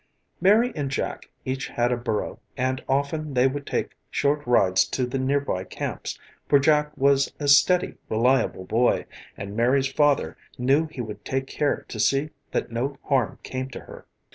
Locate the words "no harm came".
12.71-13.69